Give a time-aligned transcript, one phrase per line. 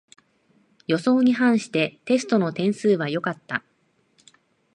[0.87, 3.63] 予想に反してテストの点数は良かった